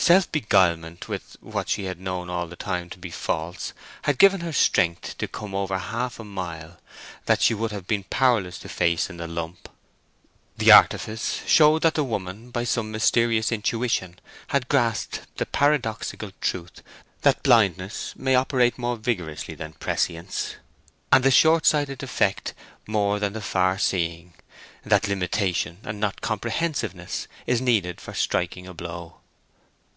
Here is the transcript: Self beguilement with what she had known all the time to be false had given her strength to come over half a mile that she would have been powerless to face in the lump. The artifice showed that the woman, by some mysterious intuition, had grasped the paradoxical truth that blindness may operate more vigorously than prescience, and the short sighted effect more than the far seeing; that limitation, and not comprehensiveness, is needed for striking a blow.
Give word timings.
Self 0.00 0.32
beguilement 0.32 1.08
with 1.08 1.36
what 1.40 1.68
she 1.68 1.84
had 1.84 2.00
known 2.00 2.28
all 2.30 2.48
the 2.48 2.56
time 2.56 2.88
to 2.90 2.98
be 2.98 3.10
false 3.10 3.74
had 4.02 4.18
given 4.18 4.40
her 4.40 4.52
strength 4.52 5.16
to 5.18 5.28
come 5.28 5.54
over 5.54 5.76
half 5.78 6.18
a 6.18 6.24
mile 6.24 6.80
that 7.26 7.42
she 7.42 7.52
would 7.54 7.70
have 7.70 7.86
been 7.86 8.02
powerless 8.04 8.58
to 8.60 8.68
face 8.70 9.08
in 9.10 9.18
the 9.18 9.28
lump. 9.28 9.68
The 10.56 10.72
artifice 10.72 11.42
showed 11.46 11.82
that 11.82 11.94
the 11.94 12.02
woman, 12.02 12.50
by 12.50 12.64
some 12.64 12.90
mysterious 12.90 13.52
intuition, 13.52 14.18
had 14.48 14.68
grasped 14.70 15.26
the 15.36 15.44
paradoxical 15.46 16.32
truth 16.40 16.82
that 17.20 17.42
blindness 17.44 18.14
may 18.16 18.34
operate 18.34 18.78
more 18.78 18.96
vigorously 18.96 19.54
than 19.54 19.74
prescience, 19.74 20.54
and 21.12 21.22
the 21.22 21.30
short 21.30 21.66
sighted 21.66 22.02
effect 22.02 22.52
more 22.86 23.20
than 23.20 23.34
the 23.34 23.42
far 23.42 23.78
seeing; 23.78 24.32
that 24.82 25.06
limitation, 25.08 25.76
and 25.84 26.00
not 26.00 26.22
comprehensiveness, 26.22 27.28
is 27.46 27.60
needed 27.60 28.00
for 28.00 28.14
striking 28.14 28.66
a 28.66 28.72
blow. 28.74 29.18